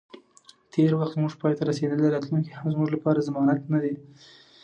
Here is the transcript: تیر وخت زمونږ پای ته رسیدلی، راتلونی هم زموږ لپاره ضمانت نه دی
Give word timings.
تیر 0.71 0.91
وخت 0.99 1.13
زمونږ 1.15 1.33
پای 1.41 1.53
ته 1.57 1.63
رسیدلی، 1.69 2.07
راتلونی 2.13 2.51
هم 2.57 2.67
زموږ 2.73 2.87
لپاره 2.95 3.25
ضمانت 3.27 3.61
نه 3.73 3.79
دی 3.83 3.93